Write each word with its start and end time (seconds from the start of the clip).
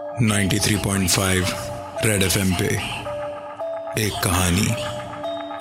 93.5 0.00 1.52
red 2.06 2.22
FM 2.22 2.52
पे 2.52 2.66
एक 4.06 4.12
कहानी 4.24 4.66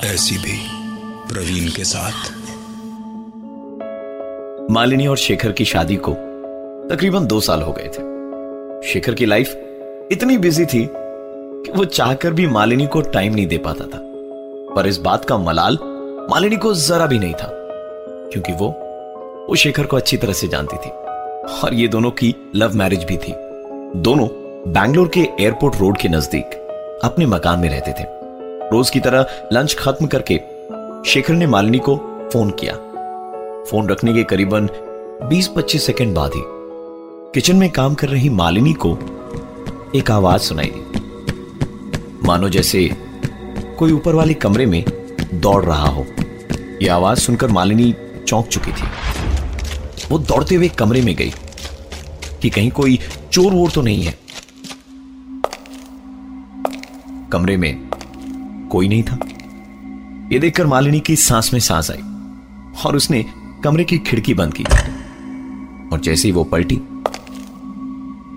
ऐसी 0.08 0.38
भी 0.38 0.58
प्रवीण 1.34 1.70
के 1.70 1.84
साथ। 1.84 2.32
मालिनी 4.72 5.08
और 5.08 5.18
शेखर 5.18 5.52
की 5.52 5.66
शादी 5.66 5.96
को 5.96 6.14
तकरीबन 6.96 7.26
दो 7.26 7.40
साल 7.40 7.62
हो 7.62 7.72
गए 7.72 7.88
थे। 7.88 8.88
शेखर 8.88 9.14
की 9.14 9.26
लाइफ 9.26 9.54
इतनी 10.12 10.38
बिज़ी 10.38 10.66
थी 10.66 10.90
कि 10.94 11.72
वो 11.72 11.86
चाहकर 11.86 12.34
भी 12.34 12.48
मालिनी 12.48 12.88
को 12.88 13.02
टाइम 13.02 13.36
नहीं 13.36 13.48
दे 13.48 13.58
पाता 13.58 13.86
था। 13.86 14.00
पर 14.76 14.88
इस 14.88 14.98
बात 14.98 15.26
का 15.26 15.38
मलाल 15.38 15.78
मालिनी 16.32 16.58
को 16.58 16.74
जरा 16.74 17.06
भी 17.06 17.20
नहीं 17.20 17.34
था, 17.34 17.50
क्योंकि 18.32 18.54
वो 18.54 18.70
वो 19.50 19.56
शेखर 19.56 19.84
को 19.84 19.98
अच्छी 19.98 20.18
तरह 20.18 20.34
से 20.34 20.48
जानती 20.48 20.78
थी। 20.78 20.90
और 21.60 21.74
ये 21.74 21.88
दोनों 21.88 22.12
की 22.12 22.36
लव 22.56 22.76
मैरिज 22.76 23.04
भी 23.04 23.18
थी। 23.18 23.49
दोनों 23.96 24.28
बैंगलोर 24.74 25.08
के 25.08 25.20
एयरपोर्ट 25.20 25.76
रोड 25.76 25.98
के 25.98 26.10
नज़दीक 26.10 26.46
अपने 27.04 27.26
मकान 27.26 27.60
में 27.60 27.70
रहते 27.70 27.92
थे। 27.92 28.04
रोज 28.70 28.90
की 28.90 29.00
तरह 29.00 29.50
लंच 29.54 29.76
खत्म 29.80 30.08
करके 30.08 30.40
शेखर 31.10 31.34
ने 31.34 31.48
मालिनी 31.48 31.80
को 31.80 31.98
फ़ोन 32.34 32.52
किया। 32.52 32.74
फ़ोन 33.64 33.90
रखने 33.90 34.14
के 34.14 34.24
करीबन 34.24 34.70
20-25 35.30 35.86
सेकंड 35.86 36.16
बाद 36.16 36.32
ही 36.36 36.42
किचन 37.34 37.56
में 37.56 37.70
काम 37.70 37.94
कर 37.94 38.10
रही 38.10 38.30
मालिनी 38.30 38.74
को 38.74 38.98
एक 39.96 40.12
आवाज़ 40.12 40.42
सुनाई 40.42 40.72
दी। 40.76 41.02
मानो 42.28 42.50
जैसे 42.50 42.96
कोई 43.80 43.92
ऊपर 43.92 44.16
वाले 44.16 44.34
कमरे 44.34 44.66
में 44.66 44.84
दौड़ 45.34 45.66
रहा 45.66 45.88
हो। 45.88 46.06
यह 46.82 46.96
आवाज़ 46.96 47.20
सुनकर 47.20 47.48
मालिनी 47.48 47.96
चौंक 48.28 48.48
चुकी 48.48 48.72
थी। 48.72 48.88
वो 50.12 50.20
दौड़ते 50.20 50.56
हुए 50.56 50.68
कमरे 50.68 51.02
में 51.02 51.16
गई। 51.16 51.34
कि 52.42 52.50
कहीं 52.50 52.72
कोई 52.72 53.00
चोर 53.32 53.52
वोर 53.54 53.72
तो 53.72 53.82
नहीं 53.82 54.04
है। 54.04 54.18
कमरे 57.32 57.58
में 57.58 57.90
कोई 58.72 58.88
नहीं 58.88 59.04
था। 59.04 59.20
यह 60.34 60.40
देखकर 60.40 60.68
मालिनी 60.68 61.00
की 61.00 61.16
सांस 61.16 61.54
में 61.54 61.60
सांस 61.60 61.92
आई 61.92 62.02
और 62.86 62.96
उसने 62.96 63.24
कमरे 63.64 63.84
की 63.84 63.98
खिड़की 64.00 64.34
बंद 64.34 64.54
की 64.54 64.64
और 65.92 66.00
जैसे 66.00 66.28
ही 66.28 66.32
वो 66.32 66.44
पलटी, 66.44 66.76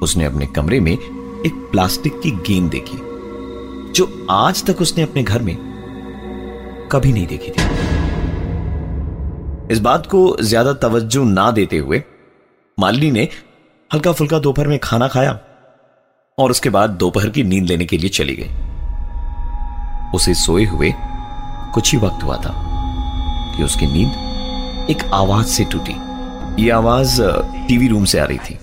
उसने 0.03 0.25
अपने 0.25 0.47
कमरे 0.47 0.81
में 0.81 0.93
एक 0.93 1.69
प्लास्टिक 1.73 2.21
की 2.21 2.31
गेंद 2.49 2.71
देखी, 2.71 2.97
जो 3.93 4.27
आज 4.31 4.65
तक 4.65 4.81
उसने 4.81 5.03
अपने 5.03 5.23
घर 5.23 5.43
में 5.43 5.57
कभी 6.93 7.13
नहीं 7.13 7.27
देखी 7.27 7.51
थी। 7.51 7.63
इस 9.73 9.79
बात 9.81 10.07
को 10.07 10.37
ज़्यादा 10.43 10.73
तवज्जो 10.81 11.25
ना 11.25 11.51
देते 11.51 11.79
हुए 11.79 12.03
मालिनी 12.79 13.11
ने 13.11 13.29
हल्का 13.95 14.13
फुल्का 14.13 14.39
दोपहर 14.39 14.67
में 14.67 14.79
खाना 14.79 15.07
खाया 15.09 15.39
और 16.39 16.51
उसके 16.51 16.71
बाद 16.71 16.91
दोपहर 16.91 17.29
की 17.29 17.43
नींद 17.43 17.67
लेने 17.67 17.85
के 17.85 17.97
लिए 17.99 18.11
चली 18.11 18.37
गई। 18.37 18.49
उसे 20.15 20.35
सोए 20.35 20.65
हुए 20.65 20.93
कुछ 21.75 21.93
ही 21.93 21.99
वक्त 21.99 22.23
हुआ 22.25 22.37
था 22.37 22.53
कि 23.57 23.63
उसकी 23.63 23.87
नींद 23.87 24.89
एक 24.91 25.05
आवाज़ 25.15 25.47
से 25.47 25.65
टूटी। 25.65 25.97
यह 26.63 26.77
आवाज़ 26.77 27.21
टीवी 27.69 27.89
रूम 27.89 28.05
से 28.05 28.19
आ 28.19 28.25
रही 28.25 28.39
थी। 28.39 28.59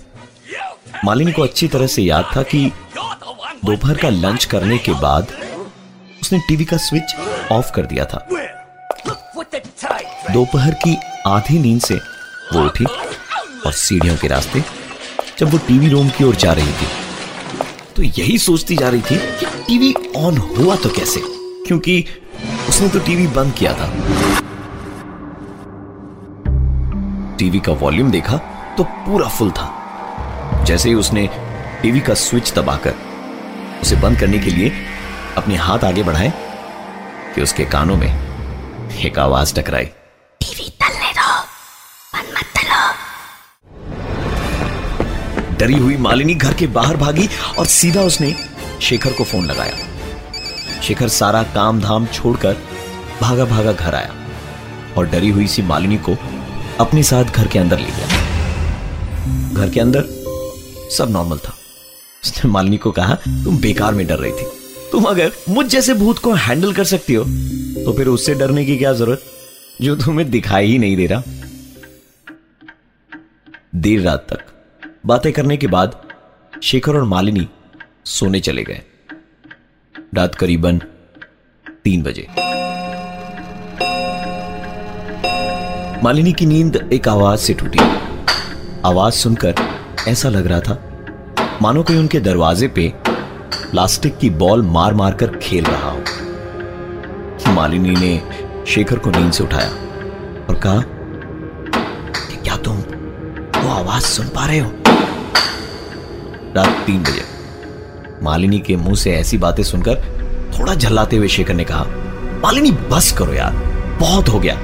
मालिनी 1.04 1.32
को 1.32 1.42
अच्छी 1.42 1.68
तरह 1.68 1.86
से 1.86 2.02
याद 2.02 2.32
था 2.36 2.42
कि 2.42 2.66
दोपहर 3.64 3.96
का 3.96 4.08
लंच 4.08 4.44
करने 4.44 4.78
के 4.78 4.92
बाद 4.92 5.26
उसने 6.22 6.38
टीवी 6.48 6.64
का 6.64 6.76
स्विच 6.76 7.14
ऑफ़ 7.52 7.72
कर 7.72 7.86
दिया 7.86 8.04
था। 8.04 8.26
दोपहर 10.32 10.74
की 10.74 10.98
आधी 11.26 11.58
नींद 11.58 11.80
से 11.80 11.94
वो 12.52 12.64
उठी 12.64 12.84
और 13.66 13.72
सीढ़ियों 13.72 14.16
के 14.16 14.28
रास्ते 14.28 14.79
जब 15.40 15.50
वो 15.50 15.58
टीवी 15.58 15.88
रूम 15.88 16.08
की 16.08 16.24
ओर 16.24 16.36
जा 16.36 16.52
रही 16.52 16.72
थी। 16.72 16.86
तो 17.96 18.02
यही 18.02 18.38
सोचती 18.38 18.76
जा 18.76 18.88
रही 18.88 19.00
थी 19.00 19.16
कि 19.16 19.46
टीवी 19.46 19.94
ऑन 20.16 20.36
हुआ 20.36 20.76
तो 20.76 20.88
कैसे? 20.88 21.20
क्योंकि 21.66 22.04
उसने 22.68 22.88
तो 22.88 22.98
टीवी 22.98 23.26
बंद 23.26 23.54
किया 23.54 23.72
था। 23.72 23.86
टीवी 27.36 27.60
का 27.60 27.72
वॉल्यूम 27.72 28.10
देखा 28.10 28.36
तो 28.76 28.84
पूरा 28.84 29.28
फुल 29.28 29.50
था। 29.50 30.64
जैसे 30.66 30.88
ही 30.88 30.94
उसने 30.94 31.28
टीवी 31.82 32.00
का 32.00 32.14
स्विच 32.14 32.52
दबाकर 32.54 32.94
उसे 33.82 33.96
बंद 33.96 34.18
करने 34.18 34.38
के 34.38 34.50
लिए 34.50 34.72
अपने 35.36 35.56
हाथ 35.56 35.78
आगे 35.78 36.02
बढ़ाए 36.02 36.32
कि 37.34 37.42
उसके 37.42 37.64
कानों 37.64 37.96
में 37.96 38.10
एक 39.04 39.18
आवाज़ 39.18 39.54
टकराई। 39.54 39.88
डरी 45.60 45.74
हुई 45.74 45.96
मालिनी 45.96 46.34
घर 46.34 46.54
के 46.54 46.66
बाहर 46.66 46.96
भागी 46.96 47.28
और 47.58 47.66
सीधा 47.66 48.02
उसने 48.02 48.34
शेखर 48.82 49.12
को 49.12 49.24
फ़ोन 49.24 49.44
लगाया। 49.46 50.80
शेखर 50.82 51.08
सारा 51.08 51.42
काम 51.54 51.80
धाम 51.80 52.06
छोड़कर 52.06 52.56
भागा 53.20 53.44
भागा 53.44 53.72
घर 53.72 53.94
आया 53.94 54.14
और 54.96 55.06
डरी 55.06 55.30
हुई 55.30 55.46
सी 55.46 55.62
मालिनी 55.62 55.96
को 55.98 56.16
अपने 56.80 57.02
साथ 57.02 57.24
घर 57.24 57.46
के 57.46 57.58
अंदर 57.58 57.78
ले 57.78 57.88
गया। 57.88 59.52
घर 59.54 59.70
के 59.70 59.80
अंदर 59.80 60.04
सब 60.96 61.10
नॉर्मल 61.10 61.38
था। 61.38 61.54
उसने 62.24 62.50
मालिनी 62.50 62.76
को 62.76 62.90
कहा, 62.90 63.14
तुम 63.14 63.58
बेकार 63.58 63.94
में 63.94 64.06
डर 64.06 64.18
रही 64.18 64.32
थी। 64.32 64.46
तुम 64.92 65.04
अगर 65.04 65.32
मुझ 65.48 65.66
जैसे 65.66 65.94
भूत 65.94 66.18
को 66.18 66.32
हैंडल 66.36 66.72
कर 66.72 66.84
सकती 66.86 67.14
हो 67.14 67.24
तो 67.84 67.92
फिर 67.96 68.06
उससे 68.08 68.34
डरने 68.34 68.64
की 68.64 68.76
क्या 68.76 68.92
ज़रूरत? 68.92 69.22
जो 69.82 69.96
तुम्हें 69.96 70.30
दिखाई 70.30 70.66
ही 70.66 70.78
नहीं 70.78 70.96
दे 70.96 71.06
रहा। 71.06 71.22
देर 73.74 74.00
रात 74.00 74.26
तक 74.30 74.49
बातें 75.06 75.32
करने 75.32 75.56
के 75.56 75.66
बाद 75.66 76.02
शेखर 76.62 76.96
और 76.96 77.04
मालिनी 77.04 77.48
सोने 78.04 78.40
चले 78.40 78.62
गए। 78.64 78.80
रात 80.14 80.34
करीबन 80.34 80.78
तीन 81.84 82.02
बजे। 82.02 82.26
मालिनी 86.04 86.32
की 86.32 86.46
नींद 86.46 86.90
एक 86.92 87.08
आवाज़ 87.08 87.40
से 87.40 87.54
टूटी। 87.54 87.78
आवाज़ 88.84 89.14
सुनकर 89.14 89.54
ऐसा 90.08 90.28
लग 90.28 90.46
रहा 90.46 90.60
था, 90.60 90.78
मानो 91.62 91.82
कोई 91.82 91.96
उनके 91.96 92.20
दरवाजे 92.20 92.68
पे 92.68 92.92
प्लास्टिक 93.70 94.18
की 94.18 94.30
बॉल 94.30 94.62
मार 94.62 94.94
मार 94.94 95.14
कर 95.14 95.36
खेल 95.36 95.64
रहा 95.64 95.90
हो। 95.90 97.52
मालिनी 97.52 97.90
ने 97.90 98.22
शेखर 98.66 98.98
को 98.98 99.10
नींद 99.10 99.32
से 99.32 99.44
उठाया 99.44 99.70
और 100.50 100.60
कहा 100.66 100.80
कि 102.20 102.36
क्या 102.36 102.56
तुम 102.56 102.76
वो 103.60 103.68
आवाज़ 103.68 104.02
सुन 104.02 104.28
पा 104.28 104.46
रहे 104.46 104.58
हो? 104.58 104.79
रात 106.56 106.86
तीन 106.86 107.02
बजे। 107.02 107.24
मालिनी 108.22 108.58
के 108.58 108.76
मुँह 108.76 108.94
से 108.94 109.12
ऐसी 109.12 109.38
बातें 109.38 109.62
सुनकर 109.62 110.00
थोड़ा 110.58 110.74
झल्लाते 110.74 111.16
हुए 111.16 111.28
शेखर 111.28 111.54
ने 111.54 111.64
कहा, 111.64 111.84
मालिनी, 112.42 112.70
बस 112.90 113.12
करो 113.12 113.32
यार, 113.32 113.54
बहुत 114.00 114.28
हो 114.28 114.40
गया। 114.40 114.54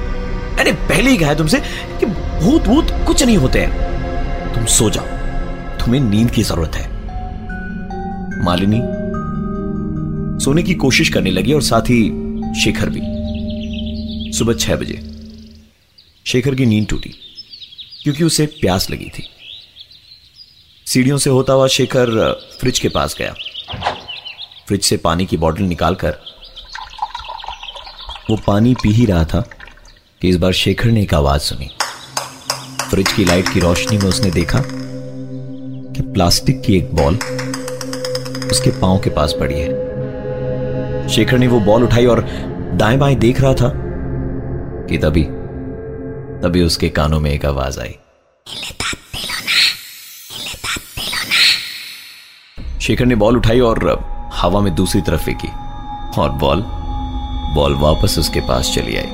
मैंने 0.57 0.71
पहले 0.71 1.09
ही 1.09 1.17
कहा 1.17 1.33
तुमसे 1.33 1.59
कि 1.99 2.05
भूत 2.05 2.63
भूत 2.63 2.91
कुछ 3.07 3.23
नहीं 3.23 3.37
होते 3.37 3.59
हैं। 3.59 4.53
तुम 4.53 4.65
सो 4.65 4.89
जाओ, 4.89 5.05
तुम्हें 5.77 6.01
नींद 6.01 6.31
की 6.31 6.43
ज़रूरत 6.43 6.75
है। 6.75 6.85
मालिनी 8.43 8.81
सोने 10.43 10.63
की 10.63 10.73
कोशिश 10.75 11.09
करने 11.09 11.31
लगी 11.31 11.53
और 11.53 11.61
साथ 11.61 11.89
ही 11.89 12.01
शेखर 12.63 12.89
भी। 12.89 13.01
सुबह 14.33 14.53
छह 14.53 14.75
बजे, 14.75 14.99
शेखर 16.25 16.55
की 16.55 16.65
नींद 16.65 16.87
टूटी, 16.89 17.13
क्योंकि 18.03 18.23
उसे 18.23 18.45
प्यास 18.61 18.89
लगी 18.91 19.09
थी। 19.09 19.27
सीढ़ियों 20.87 21.17
से 21.17 21.29
होता 21.29 21.53
हुआ 21.53 21.67
शेखर 21.67 22.09
फ्रिज 22.59 22.79
के 22.79 22.89
पास 22.89 23.15
गया। 23.19 23.33
फ्रिज 24.67 24.83
से 24.83 24.97
पानी 24.97 25.25
की 25.25 25.37
बोतल 25.37 25.63
निकालकर 25.63 26.17
वो 28.29 28.37
पानी 28.47 28.73
पी 28.73 28.91
ही 28.91 29.05
रहा 29.05 29.23
था 29.23 29.41
कि 30.21 30.29
इस 30.29 30.37
बार 30.37 30.51
शेखर 30.51 30.89
ने 30.89 31.01
एक 31.01 31.13
आवाज़ 31.13 31.41
सुनी। 31.41 31.69
फ्रिज 32.89 33.11
की 33.11 33.25
लाइट 33.25 33.49
की 33.49 33.59
रोशनी 33.59 33.97
में 33.97 34.05
उसने 34.05 34.31
देखा 34.31 34.63
कि 34.65 36.01
प्लास्टिक 36.01 36.61
की 36.61 36.77
एक 36.77 36.95
बॉल 36.95 37.15
उसके 38.51 38.79
पाँव 38.79 38.99
के 38.99 39.09
पास 39.09 39.35
पड़ी 39.39 39.59
है। 39.59 41.07
शेखर 41.09 41.37
ने 41.37 41.47
वो 41.47 41.59
बॉल 41.59 41.83
उठाई 41.83 42.05
और 42.05 42.25
दाएँ 42.73 42.97
बाएँ 42.97 43.15
देख 43.15 43.41
रहा 43.41 43.53
था 43.53 43.73
कि 44.87 44.97
तभी 44.97 45.23
तभी 46.41 46.63
उसके 46.63 46.89
कानों 46.89 47.19
में 47.19 47.31
एक 47.31 47.45
आवाज़ 47.45 47.79
आई। 47.79 47.95
शेखर 52.87 53.05
ने 53.05 53.15
बॉल 53.15 53.37
उठाई 53.37 53.59
और 53.59 53.79
हवा 54.33 54.59
में 54.61 54.73
दूसरी 54.75 55.01
तरफ़ 55.01 55.23
फेंकी 55.23 55.47
और 56.21 56.29
बॉल 56.41 56.61
बॉल 57.55 57.73
वापस 57.75 58.15
उसके 58.19 58.41
पास 58.41 58.71
चली 58.75 58.95
आई। 58.97 59.07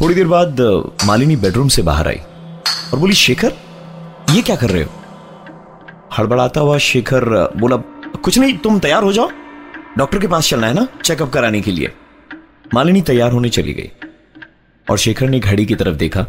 थोड़ी 0.00 0.14
देर 0.14 0.26
बाद, 0.26 0.60
मालिनी 1.04 1.36
बेडरूम 1.36 1.68
से 1.68 1.82
बाहर 1.82 2.08
आई 2.08 2.20
और 2.92 2.98
बोली, 2.98 3.14
शेखर, 3.14 3.52
ये 4.30 4.42
क्या 4.42 4.56
कर 4.56 4.70
रहे 4.70 4.82
हो? 4.82 4.90
हड़बड़ाता 6.18 6.60
हुआ 6.60 6.78
शेखर 6.78 7.24
बोला, 7.56 7.76
कुछ 8.16 8.38
नहीं, 8.38 8.56
तुम 8.58 8.78
तैयार 8.78 9.02
हो 9.02 9.12
जाओ। 9.12 9.30
डॉक्टर 9.98 10.18
के 10.18 10.26
पास 10.26 10.48
चलना 10.48 10.66
है 10.66 10.74
ना, 10.74 10.86
चेकअप 11.04 11.32
कराने 11.32 11.60
के 11.60 11.70
लिए। 11.70 11.92
मालिनी 12.74 13.02
तैयार 13.02 13.32
होने 13.32 13.48
चली 13.48 13.72
गई 13.72 13.90
और 14.86 14.98
शेखर 14.98 15.28
ने 15.28 15.40
घड़ी 15.40 15.66
की 15.66 15.74
तरफ़ 15.74 15.96
देखा 15.96 16.26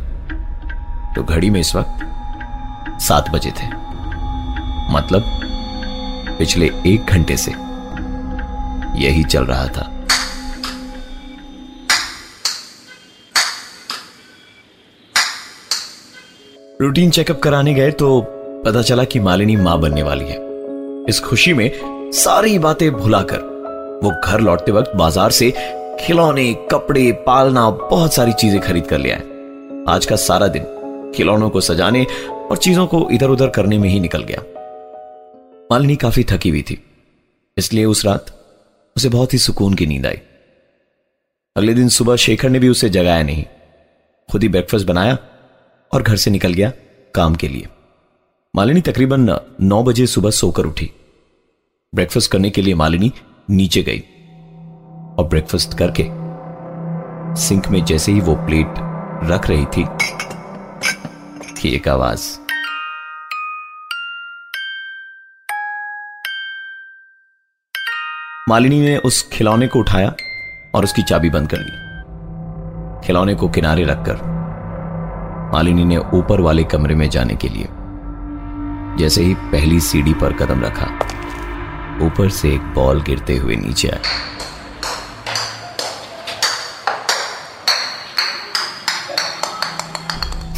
तो 1.15 1.23
घड़ी 1.23 1.49
में 1.49 1.59
इस 1.59 1.75
वक्त 1.75 2.99
सात 3.01 3.29
बजे 3.29 3.51
थे। 3.51 3.67
मतलब 4.91 5.23
पिछले 6.37 6.69
एक 6.87 7.05
घंटे 7.05 7.37
से 7.37 7.51
यही 8.97 9.23
चल 9.23 9.45
रहा 9.45 9.67
था। 9.67 9.89
रूटीन 16.81 17.09
चेकअप 17.09 17.39
कराने 17.39 17.73
गए 17.73 17.91
तो 17.91 18.19
पता 18.65 18.81
चला 18.81 19.03
कि 19.03 19.19
मालिनी 19.19 19.55
माँ 19.55 19.79
बनने 19.79 20.03
वाली 20.03 20.25
है। 20.25 20.39
इस 21.09 21.19
खुशी 21.19 21.53
में 21.53 21.69
सारी 22.13 22.57
बातें 22.59 22.91
भुलाकर, 22.91 23.39
वो 24.03 24.11
घर 24.23 24.39
लौटते 24.39 24.71
वक्त 24.71 24.91
बाज़ार 24.95 25.31
से 25.31 25.49
खिलौने, 25.99 26.53
कपड़े, 26.71 27.11
पालना, 27.27 27.69
बहुत 27.69 28.13
सारी 28.13 28.33
चीज़ें 28.33 28.59
खरीद 28.61 28.85
कर 28.87 28.97
ले 28.97 29.11
आए। 29.11 29.85
आज 29.89 30.05
का 30.05 30.15
सारा 30.17 30.47
दिन 30.47 30.63
खिलौनों 31.15 31.49
को 31.49 31.61
सजाने 31.61 32.03
और 32.31 32.57
चीज़ों 32.57 32.85
को 32.87 33.07
इधर 33.11 33.29
उधर 33.29 33.49
करने 33.49 33.77
में 33.77 33.89
ही 33.89 33.99
निकल 33.99 34.23
गया। 34.23 34.41
मालिनी 35.71 35.95
काफ़ी 35.95 36.23
थकी 36.23 36.49
हुई 36.49 36.61
थी, 36.61 36.77
इसलिए 37.57 37.85
उस 37.85 38.05
रात 38.05 38.37
उसे 38.95 39.09
बहुत 39.09 39.33
ही 39.33 39.37
सुकून 39.39 39.73
की 39.73 39.85
नींद 39.85 40.05
आई। 40.05 40.19
अगले 41.55 41.73
दिन 41.73 41.89
सुबह 41.89 42.15
शेखर 42.15 42.49
ने 42.49 42.59
भी 42.59 42.69
उसे 42.69 42.89
जगाया 42.89 43.23
नहीं। 43.23 43.43
खुद 44.29 44.43
ही 44.43 44.49
ब्रेकफास्ट 44.49 44.87
बनाया 44.87 45.17
और 45.91 46.01
घर 46.01 46.15
से 46.15 46.31
निकल 46.31 46.53
गया 46.53 46.71
काम 47.15 47.35
के 47.35 47.47
लिए। 47.47 47.67
मालिनी 48.53 48.81
तकरीबन 48.81 49.29
नौ 49.61 49.83
बजे 49.83 50.05
सुबह 50.07 50.31
सोकर 50.31 50.65
उठी। 50.65 50.89
ब्रेकफास्ट 51.93 52.31
करने 52.31 52.49
के 52.49 52.61
लिए 52.61 52.75
मालिनी 52.75 53.11
नीचे 53.49 53.83
गई 53.83 53.99
और 55.19 55.27
ब्रेकफास्ट 55.29 55.77
करके 55.77 56.03
सिंक 57.41 57.67
में 57.67 57.83
जैसे 57.85 58.11
ही 58.11 58.21
वो 58.21 58.35
प्लेट 58.37 58.79
रख 59.23 59.49
रही 59.49 59.65
थी 59.67 59.85
कि 61.61 61.75
एक 61.75 61.87
आवाज़। 61.87 62.21
मालिनी 68.49 68.79
ने 68.81 68.97
उस 68.97 69.29
खिलौने 69.33 69.67
को 69.67 69.79
उठाया 69.79 70.13
और 70.75 70.83
उसकी 70.83 71.01
चाबी 71.01 71.29
बंद 71.29 71.49
कर 71.49 71.57
दी। 71.57 73.07
खिलौने 73.07 73.35
को 73.35 73.49
किनारे 73.49 73.83
रखकर 73.83 74.15
मालिनी 75.53 75.85
ने 75.85 75.97
ऊपर 75.97 76.41
वाले 76.41 76.63
कमरे 76.63 76.95
में 76.95 77.09
जाने 77.09 77.35
के 77.35 77.49
लिए 77.49 77.67
जैसे 78.97 79.23
ही 79.23 79.33
पहली 79.33 79.79
सीढ़ी 79.79 80.13
पर 80.13 80.33
कदम 80.33 80.61
रखा, 80.61 80.85
ऊपर 82.05 82.29
से 82.29 82.53
एक 82.53 82.61
बॉल 82.61 83.01
गिरते 83.01 83.37
हुए 83.37 83.55
नीचे 83.55 83.87
आया। 83.87 84.01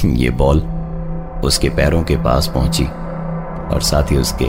ये 0.05 0.29
बॉल 0.29 0.72
उसके 1.43 1.69
पैरों 1.69 2.03
के 2.03 2.15
पास 2.15 2.47
पहुँची 2.47 2.83
और 3.73 3.81
साथ 3.81 4.11
ही 4.11 4.17
उसके 4.17 4.47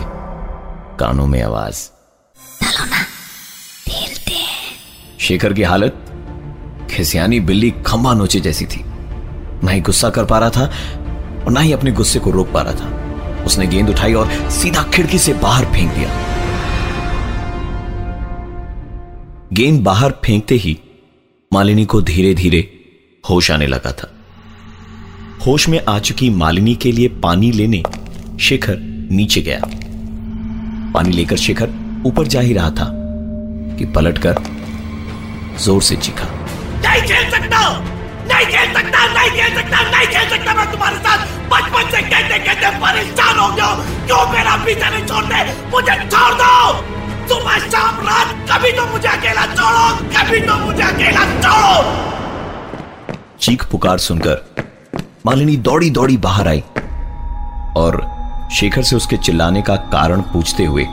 कानों 0.99 1.27
में 1.27 1.43
आवाज़। 1.43 1.91
शेखर 5.21 5.53
की 5.53 5.63
हालत 5.63 6.01
खिसियानी 6.91 7.41
बिल्ली 7.41 7.71
खंबा 7.71 8.15
नोचे 8.15 8.41
जैसी 8.41 8.67
थी। 8.67 8.85
ना 9.65 9.71
ही 9.71 9.81
गुस्सा 9.81 10.11
कर 10.11 10.25
पा 10.25 10.39
रहा 10.39 10.51
था 10.51 10.65
और 11.45 11.51
ना 11.51 11.61
ही 11.61 11.73
अपने 11.73 11.93
गुस्से 11.93 12.19
को 12.19 12.31
रोक 12.31 12.53
पा 12.53 12.63
रहा 12.63 12.75
था। 12.75 13.45
उसने 13.45 13.67
गेंद 13.67 13.91
उठाई 13.91 14.15
और 14.15 14.51
सीधा 14.51 14.83
खिड़की 14.83 15.19
से 15.19 15.35
बाहर 15.35 15.65
फेंक 15.65 15.93
दिया। 15.93 16.11
गेंद 19.53 19.83
बाहर 19.83 20.11
फेंकते 20.25 20.55
ही 20.55 20.79
मालिनी 21.53 21.85
को 21.85 22.03
धीरे 22.03 22.35
धीरे 22.35 22.71
होश 23.31 23.51
आने 23.51 23.67
लगा 23.67 23.93
था। 23.93 24.14
होश 25.47 25.69
में 25.69 25.81
आ 25.89 25.99
चुकी 25.99 26.29
मालिनी 26.31 26.75
के 26.83 26.93
लिए 26.93 27.09
पानी 27.23 27.51
लेने 27.53 27.83
शेखर 28.41 28.77
नीचे 29.11 29.41
गया। 29.41 29.61
पानी 30.95 31.11
लेकर 31.13 31.37
शेखर 31.37 31.71
ऊपर 32.07 32.27
जा 32.35 32.41
ही 32.41 32.53
रहा 32.53 32.71
था 32.79 32.87
कि 33.79 33.85
पलटकर 33.95 34.43
ज़ोर 35.65 35.83
से 35.83 35.97
चीखा। 35.97 36.29
नहीं 36.85 37.03
खेल 37.03 37.31
सकता 37.31 37.61
नहीं 38.31 38.47
खेल 38.47 38.73
सकता 38.75 39.05
नहीं 39.15 39.31
खेल 39.31 39.55
सकता 39.55 39.81
नहीं 39.91 40.07
खेल 40.07 40.29
सकता 40.31 40.55
मैं 40.55 40.71
तुम्हारे 40.73 40.97
साथ! 40.97 41.27
बचपन 41.53 41.91
से 41.91 42.03
कहते 42.11 42.39
कहते 42.47 42.71
परेशान 42.81 43.39
हो 43.39 43.49
गया 43.57 43.69
क्यों 44.07 44.23
मेरा 44.33 44.57
पीछा 44.65 44.91
नहीं 44.91 45.05
छोड़ते? 45.07 45.45
मुझे 45.71 45.95
छोड़ 46.11 46.35
दो! 46.41 46.55
सुबह 47.29 47.59
शाम 47.69 48.01
रात 48.09 48.35
कभी 48.51 48.73
तो 48.73 48.87
मुझे 48.93 49.09
अकेला 49.09 49.47
छोड़ो! 49.55 49.87
कभी 50.17 50.41
तो 50.47 50.57
मुझे 50.67 50.83
अकेला 50.83 51.25
छोड़ो! 51.41 51.77
चीख 53.41 53.65
पुकार 53.71 53.99
सुनकर 53.99 54.45
मालिनी 55.27 55.57
दौड़ी 55.57 55.91
दौड़ी 55.91 56.17
बाहर 56.17 56.49
आई 56.49 56.61
और 57.77 57.97
शेखर 58.53 58.83
से 58.83 58.97
उसके 58.97 59.17
चिल्लाने 59.17 59.63
का 59.63 59.77
कारण 59.77 60.21
पूछते 60.21 60.65
हुए 60.65 60.85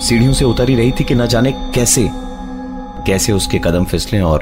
सीढ़ियों 0.00 0.32
से 0.32 0.44
उतर 0.44 0.64
रही 0.64 0.92
थी 0.92 1.04
कि 1.04 1.14
न 1.14 1.26
जाने 1.26 1.52
कैसे 1.74 2.08
कैसे 3.06 3.32
उसके 3.32 3.58
कदम 3.58 3.84
फिसले 3.84 4.20
और 4.20 4.40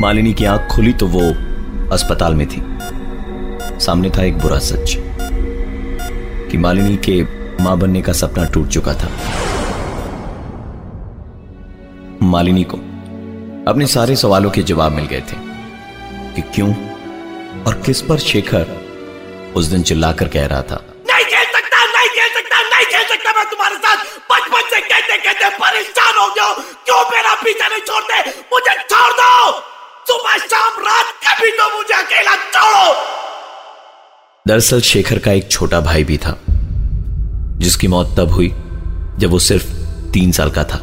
मालिनी 0.00 0.34
की 0.34 0.44
आँख 0.44 0.70
खुली 0.70 0.92
तो 0.92 1.06
वो 1.06 1.20
अस्पताल 1.92 2.34
में 2.34 2.46
थी। 2.46 2.62
सामने 3.80 4.10
था 4.10 4.22
एक 4.22 4.38
बुरा 4.38 4.58
सच, 4.58 4.94
कि 6.50 6.58
मालिनी 6.58 6.96
के 7.08 7.22
माँ 7.64 7.78
बनने 7.78 8.02
का 8.02 8.12
सपना 8.12 8.44
टूट 8.44 8.68
चुका 8.68 8.94
था। 8.94 9.08
मालिनी 12.28 12.64
को 12.64 12.76
अपने 13.70 13.86
सारे 13.86 14.16
सवालों 14.16 14.50
के 14.50 14.62
जवाब 14.62 14.92
मिल 14.92 15.06
गए 15.06 15.20
थे 15.20 15.36
कि 16.34 16.42
क्यों 16.54 16.68
और 17.64 17.74
किस 17.86 18.00
पर 18.02 18.18
शेखर 18.20 18.76
उस 19.56 19.66
दिन 19.66 19.82
चिल्लाकर 19.82 20.28
कह 20.28 20.46
रहा 20.46 20.62
था। 20.62 20.82
नहीं 21.08 21.24
खेल 21.24 21.46
सकता 21.52 21.84
नहीं 21.86 22.08
खेल 22.08 22.30
सकता 22.34 22.60
नहीं 22.68 22.86
खेल 22.86 23.06
सकता 23.06 23.32
मैं 23.38 23.44
तुम्हारे 23.50 23.76
साथ। 23.76 24.04
बचपन 24.30 24.68
से 24.70 24.80
कहते 24.80 25.16
कहते 25.18 25.48
परेशान 25.56 26.18
हो 26.18 26.26
गया 26.34 26.52
क्यों 26.84 27.02
मेरा 27.10 27.34
पीछा 27.44 27.68
नहीं 27.68 27.80
छोड़ते? 27.80 28.18
मुझे 28.52 28.74
छोड़ 28.82 29.12
दो। 29.20 29.32
सुबह 30.08 30.36
शाम 30.44 30.82
रात 30.86 31.14
कभी 31.24 31.50
तो 31.50 31.76
मुझे 31.76 31.94
अकेला 31.94 32.34
छोड़ो। 32.36 32.92
दरअसल 34.46 34.80
शेखर 34.90 35.18
का 35.18 35.32
एक 35.32 35.50
छोटा 35.50 35.80
भाई 35.80 36.04
भी 36.04 36.18
था 36.18 36.36
जिसकी 37.64 37.88
मौत 37.88 38.14
तब 38.18 38.30
हुई 38.32 38.48
जब 39.18 39.30
वो 39.30 39.38
सिर्फ़ 39.38 39.66
तीन 40.12 40.32
साल 40.32 40.50
का 40.50 40.64
था। 40.64 40.78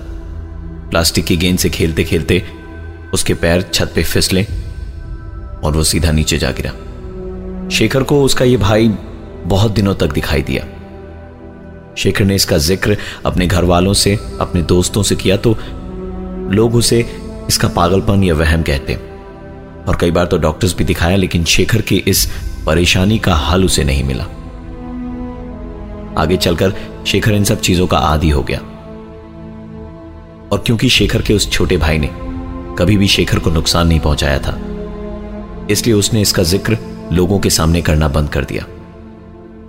प्लास्टिक 0.96 1.26
की 1.26 1.36
गेंद 1.38 1.58
से 1.60 1.70
खेलते 1.70 2.04
खेलते 2.04 2.38
उसके 3.14 3.34
पैर 3.34 3.62
छत 3.64 3.92
पे 3.96 4.04
फिसले 4.04 4.44
और 5.64 5.72
वो 5.76 5.84
सीधा 5.84 6.12
नीचे 6.12 6.38
जा 6.38 6.52
गिरा। 6.52 7.70
शेखर 7.70 8.04
को 8.04 8.22
उसका 8.24 8.46
ये 8.46 8.58
भाई 8.58 8.88
बहुत 9.46 9.72
दिनों 9.72 9.96
तक 9.96 10.12
दिखाई 10.14 10.42
दिया। 10.42 10.64
शेखर 11.98 12.26
ने 12.26 12.36
इसका 12.36 12.58
ज़िक्र 12.58 12.98
अपने 13.26 13.48
घर 13.48 13.64
वालों 13.64 13.94
से, 13.94 14.18
अपने 14.42 14.62
दोस्तों 14.64 15.04
से 15.04 15.16
किया 15.16 15.38
तो 15.38 15.56
लोग 16.52 16.76
उसे 16.76 17.00
इसका 17.48 17.68
पागलपन 17.68 18.24
या 18.24 18.36
वहम 18.36 18.62
कहते 18.62 18.96
और 18.96 19.98
कई 20.02 20.12
बार 20.12 20.26
तो 20.26 20.38
डॉक्टर्स 20.38 20.76
भी 20.78 20.84
दिखाया, 20.84 21.16
लेकिन 21.16 21.44
शेखर 21.46 21.82
की 21.82 21.98
इस 22.08 22.26
परेशानी 22.66 23.18
का 23.20 23.36
हल 23.42 23.66
उसे 23.66 23.84
नहीं 23.84 24.04
मिला। 24.04 24.24
आगे 26.22 26.38
चलकर 26.38 26.74
शेखर 27.08 27.34
इन 27.34 27.44
सब 27.44 27.60
चीज़ों 27.62 27.88
का 27.88 27.98
आदि 27.98 28.30
हो 28.30 28.44
गया। 28.44 28.62
और 30.56 30.62
क्योंकि 30.62 30.90
शेखर 30.90 31.22
के 31.22 31.34
उस 31.34 31.50
छोटे 31.52 31.78
भाई 31.78 31.98
ने 31.98 32.10
कभी 32.78 32.96
भी 32.98 33.08
शेखर 33.08 33.40
को 33.40 33.50
नुकसान 33.52 33.88
नहीं 33.88 34.00
पहुँचाया 34.00 34.38
था, 34.40 34.52
इसलिए 35.72 35.96
उसने 35.96 36.22
इसका 36.22 36.44
ज़िक्र 36.44 36.78
लोगों 37.12 37.40
के 37.40 37.50
सामने 37.50 37.82
करना 37.82 38.08
बंद 38.10 38.30
कर 38.30 38.46
दिया। 38.46 38.66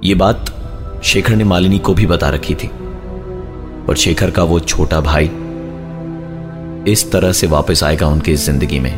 यह 0.04 0.16
बात 0.16 0.52
शेखर 1.04 1.36
ने 1.36 1.44
मालिनी 1.44 1.78
को 1.78 1.94
भी 1.94 2.06
बता 2.06 2.28
रखी 2.30 2.54
थी, 2.54 2.70
पर 3.86 3.96
शेखर 3.96 4.30
का 4.30 4.42
वो 4.44 4.60
छोटा 4.60 5.00
भाई 5.00 5.30
इस 6.92 7.10
तरह 7.12 7.32
से 7.32 7.46
वापस 7.48 7.82
आएगा 7.84 8.08
उनकी 8.08 8.34
ज़िंदगी 8.36 8.80
में। 8.80 8.92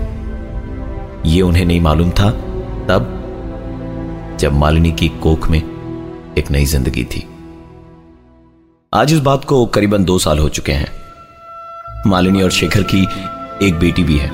यह 1.27 1.43
उन्हें 1.43 1.65
नहीं 1.65 1.81
मालूम 1.81 2.11
था 2.11 2.31
तब 2.89 4.37
जब 4.41 4.59
मालिनी 4.59 4.93
की 4.93 5.09
कोख 5.23 5.49
में 5.51 5.59
एक 5.59 6.51
नई 6.51 6.65
ज़िंदगी 6.67 7.05
थी। 7.07 7.27
आज 8.93 9.13
इस 9.13 9.21
बात 9.23 9.45
को 9.45 9.65
करीबन 9.69 10.05
दो 10.05 10.19
साल 10.19 10.39
हो 10.39 10.49
चुके 10.51 10.73
हैं। 10.73 10.98
मालिनी 12.07 12.43
और 12.43 12.51
शेखर 12.51 12.83
की 12.93 13.03
एक 13.67 13.79
बेटी 13.79 14.03
भी 14.05 14.19
है। 14.19 14.31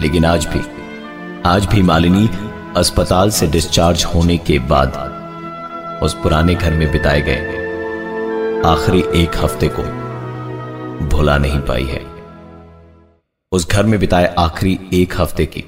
लेकिन 0.00 0.24
आज 0.24 0.46
भी 0.46 0.60
आज 1.46 1.66
भी 1.66 1.82
मालिनी 1.82 2.28
अस्पताल 2.76 3.30
से 3.30 3.46
डिस्चार्ज 3.46 4.04
होने 4.04 4.36
के 4.38 4.58
बाद 4.68 5.04
उस 6.02 6.14
पुराने 6.14 6.54
घर 6.54 6.74
में 6.74 6.90
बिताए 6.92 7.20
गए 7.20 7.54
आखिरी 8.66 9.02
एक 9.22 9.36
हफ़्ते 9.36 9.68
को 9.68 9.82
भुला 11.06 11.38
नहीं 11.38 11.60
पाई 11.60 11.84
है। 11.84 12.04
उस 13.52 13.68
घर 13.68 13.86
में 13.86 13.98
बिताए 14.00 14.34
आखिरी 14.38 14.78
एक 14.94 15.20
हफ़्ते 15.20 15.46
की 15.46 15.64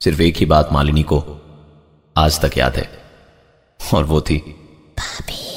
सिर्फ़ 0.00 0.22
एक 0.22 0.36
ही 0.36 0.46
बात 0.46 0.68
मालिनी 0.72 1.02
को 1.02 1.22
आज 2.16 2.40
तक 2.40 2.58
याद 2.58 2.76
है, 2.76 2.88
और 3.80 4.04
वो 4.04 4.20
थी 4.20 4.38
भाभी। 4.98 5.49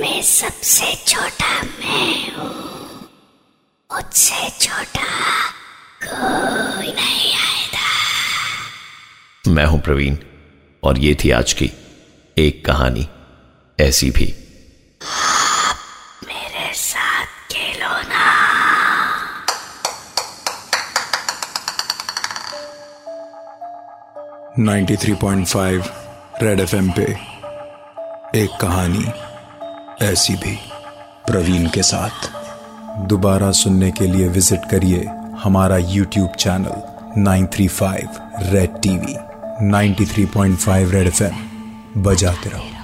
में 0.00 0.22
सबसे 0.22 0.94
छोटा 1.06 1.62
मैं 1.62 2.32
हूँ। 2.32 2.50
मुझसे 3.90 4.48
छोटा 4.60 5.06
कोई 6.02 6.92
नहीं 6.92 7.32
आएगा। 7.34 7.88
मैं 9.52 9.64
हूँ 9.64 9.80
प्रवीण 9.80 10.16
और 10.82 10.98
ये 10.98 11.16
थी 11.24 11.30
आज 11.30 11.52
की 11.52 11.70
एक 12.36 12.64
कहानी 12.66 13.08
ऐसी 13.78 14.10
भी। 14.10 14.26
मेरे 16.26 16.72
साथ 16.74 17.26
खेलो 17.52 17.92
ना। 18.08 18.26
Ninety 24.58 24.96
three 24.96 25.14
point 25.14 25.46
five 25.46 25.84
red 26.42 26.60
FM 26.60 26.76
M 26.76 26.90
पे 26.90 27.06
एक 28.42 28.58
कहानी। 28.60 29.04
ऐसी 30.02 30.34
भी। 30.34 30.58
प्रवीण 31.26 31.68
के 31.68 31.82
साथ 31.82 32.28
दोबारा 33.06 33.50
सुनने 33.50 33.90
के 33.90 34.06
लिए 34.06 34.28
विज़िट 34.28 34.60
करिए 34.70 35.06
हमारा 35.44 35.76
YouTube 35.76 36.28
channel 36.30 36.82
935 37.22 38.20
red 38.42 38.70
TV 38.70 39.16
93.5 39.62 40.90
red 40.90 41.06
FM. 41.06 42.02
बजाते 42.02 42.50
रहो। 42.50 42.75